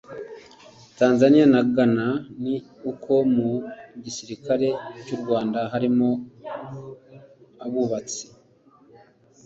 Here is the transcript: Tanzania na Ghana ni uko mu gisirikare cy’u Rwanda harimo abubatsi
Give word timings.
Tanzania 0.99 1.45
na 1.53 1.61
Ghana 1.75 2.07
ni 2.43 2.55
uko 2.91 3.13
mu 3.35 3.51
gisirikare 4.03 4.67
cy’u 5.03 5.17
Rwanda 5.21 5.59
harimo 5.71 6.07
abubatsi 7.65 8.25